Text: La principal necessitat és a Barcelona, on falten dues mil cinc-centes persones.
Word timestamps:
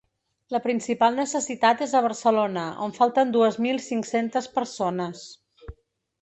La 0.53 0.59
principal 0.61 1.19
necessitat 1.19 1.83
és 1.87 1.93
a 1.99 2.01
Barcelona, 2.05 2.63
on 2.87 2.95
falten 2.97 3.35
dues 3.37 3.59
mil 3.67 3.79
cinc-centes 3.89 4.49
persones. 4.57 5.23